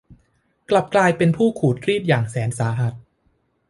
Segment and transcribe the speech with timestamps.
[0.69, 2.93] กลับกลายเป็นผู้ถูกขูดรีดอย่างแสนสาหัส